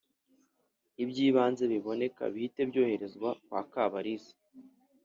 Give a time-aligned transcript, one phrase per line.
[1.03, 4.35] Iby’ibanze biboneka bihite byoherezwa kwa Kabalisa